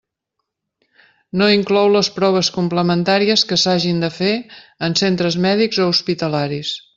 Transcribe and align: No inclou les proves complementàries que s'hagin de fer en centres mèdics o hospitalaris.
No 1.41 1.49
inclou 1.55 1.89
les 1.95 2.09
proves 2.15 2.49
complementàries 2.55 3.43
que 3.51 3.59
s'hagin 3.65 4.01
de 4.05 4.11
fer 4.17 4.33
en 4.89 4.97
centres 5.03 5.39
mèdics 5.49 5.83
o 5.85 5.91
hospitalaris. 5.93 6.75